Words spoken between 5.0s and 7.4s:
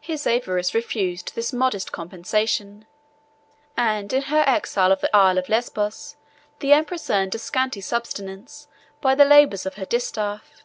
the Isle of Lesbos, the empress earned a